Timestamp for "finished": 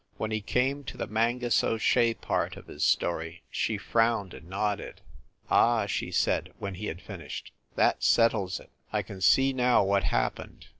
7.03-7.51